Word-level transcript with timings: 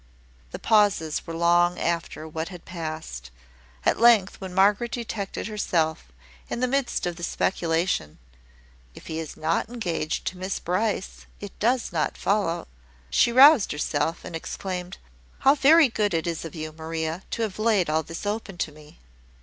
The 0.49 0.57
pauses 0.57 1.27
were 1.27 1.35
long 1.35 1.77
after 1.79 2.27
what 2.27 2.49
had 2.49 2.65
passed. 2.65 3.29
At 3.85 3.99
length, 3.99 4.41
when 4.41 4.51
Margaret 4.51 4.91
detected 4.93 5.45
herself 5.45 6.05
in 6.49 6.59
the 6.59 6.67
midst 6.67 7.05
of 7.05 7.17
the 7.17 7.23
speculation, 7.23 8.17
"if 8.95 9.05
he 9.05 9.19
is 9.19 9.37
not 9.37 9.69
engaged 9.69 10.25
to 10.25 10.39
Miss 10.39 10.59
Bruce, 10.59 11.27
it 11.39 11.51
does 11.59 11.91
not 11.93 12.17
follow," 12.17 12.67
she 13.11 13.31
roused 13.31 13.73
herself, 13.73 14.25
and 14.25 14.35
exclaimed 14.35 14.97
"How 15.37 15.53
very 15.53 15.87
good 15.87 16.15
it 16.15 16.25
is 16.25 16.45
of 16.45 16.55
you, 16.55 16.71
Maria, 16.71 17.21
to 17.29 17.43
have 17.43 17.59
laid 17.59 17.87
all 17.87 18.01
this 18.01 18.25
open 18.25 18.57
to 18.57 18.71
me!" 18.71 18.97